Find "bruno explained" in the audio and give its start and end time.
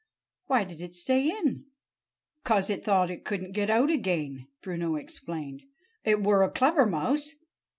4.63-5.61